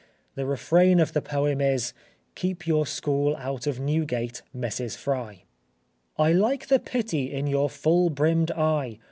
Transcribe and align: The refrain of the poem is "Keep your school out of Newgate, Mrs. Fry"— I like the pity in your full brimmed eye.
The 0.33 0.47
refrain 0.47 0.99
of 0.99 1.13
the 1.13 1.21
poem 1.21 1.61
is 1.61 1.93
"Keep 2.33 2.65
your 2.65 2.87
school 2.87 3.35
out 3.35 3.67
of 3.67 3.79
Newgate, 3.79 4.41
Mrs. 4.57 4.97
Fry"— 4.97 5.43
I 6.17 6.31
like 6.31 6.69
the 6.69 6.79
pity 6.79 7.31
in 7.31 7.45
your 7.45 7.69
full 7.69 8.09
brimmed 8.09 8.49
eye. 8.49 8.97